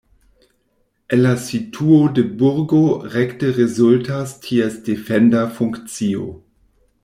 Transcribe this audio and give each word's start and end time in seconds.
El 1.17 1.19
la 1.25 1.33
situo 1.47 1.99
de 2.19 2.23
burgo 2.39 2.81
rekte 3.17 3.53
rezultas 3.61 4.35
ties 4.47 4.81
defenda 4.89 5.47
funkcio. 5.59 6.27